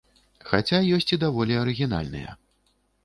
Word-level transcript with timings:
Хаця, 0.51 0.79
ёсць 0.97 1.13
і 1.17 1.19
даволі 1.25 1.59
арыгінальныя. 1.65 2.37